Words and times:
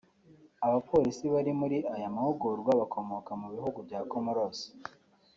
Abapolisi 0.65 1.25
bari 1.33 1.51
muri 1.59 1.77
aya 1.95 2.15
mahugurwa 2.15 2.71
bakomoka 2.81 3.31
mu 3.41 3.47
bihugu 3.53 3.79
bya 3.87 3.99
Comoros 4.11 4.59